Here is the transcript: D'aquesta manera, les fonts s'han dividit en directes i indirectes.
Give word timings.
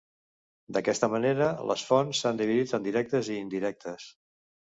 D'aquesta 0.77 1.09
manera, 1.15 1.49
les 1.71 1.83
fonts 1.89 2.23
s'han 2.23 2.41
dividit 2.41 2.73
en 2.77 2.87
directes 2.89 3.31
i 3.35 3.39
indirectes. 3.45 4.09